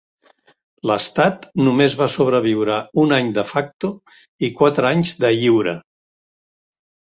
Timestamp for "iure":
5.47-5.79